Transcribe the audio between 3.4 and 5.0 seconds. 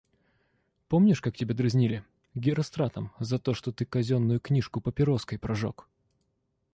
что ты казенную книжку